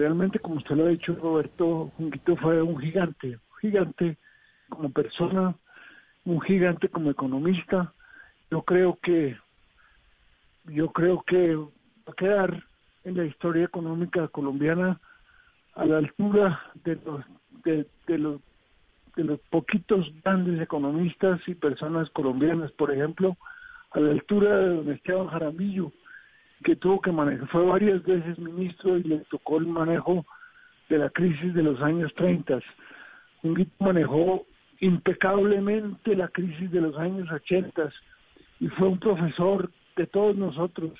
[0.00, 4.16] Realmente, como usted lo ha dicho, Roberto Junquito fue un gigante, gigante
[4.70, 5.54] como persona,
[6.24, 7.92] un gigante como economista.
[8.50, 9.36] Yo creo que,
[10.64, 11.68] yo creo que va
[12.06, 12.64] a quedar
[13.04, 14.98] en la historia económica colombiana
[15.74, 17.22] a la altura de los,
[17.62, 18.40] de los
[19.16, 23.36] de los poquitos grandes economistas y personas colombianas, por ejemplo,
[23.90, 25.92] a la altura de don Esteban Jaramillo,
[26.64, 30.24] que tuvo que manejar, fue varias veces ministro y le tocó el manejo
[30.88, 32.60] de la crisis de los años 30.
[33.42, 34.46] Junguito manejó
[34.80, 37.90] impecablemente la crisis de los años 80
[38.60, 40.92] y fue un profesor de todos nosotros.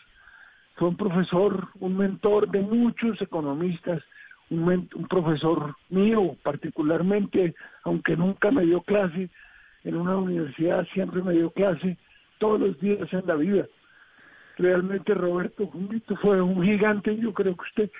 [0.76, 4.02] Fue un profesor, un mentor de muchos economistas,
[4.48, 9.28] un, un profesor mío particularmente, aunque nunca me dio clase,
[9.84, 11.98] en una universidad siempre me dio clase
[12.38, 13.66] todos los días en la vida.
[14.60, 17.90] Realmente Roberto Junguito fue un gigante, yo creo que usted,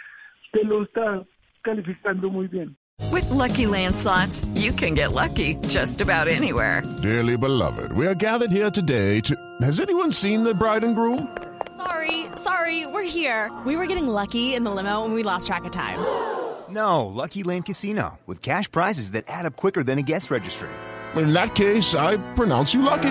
[0.44, 1.24] usted lo está
[1.62, 2.76] calificando muy bien.
[3.10, 6.82] With Lucky Land slots, you can get lucky just about anywhere.
[7.00, 9.34] Dearly beloved, we are gathered here today to.
[9.62, 11.34] Has anyone seen the bride and groom?
[11.78, 13.50] Sorry, sorry, we're here.
[13.64, 15.98] We were getting lucky in the limo and we lost track of time.
[16.70, 20.68] No, Lucky Land Casino, with cash prizes that add up quicker than a guest registry.
[21.16, 23.10] In that case, I pronounce you lucky.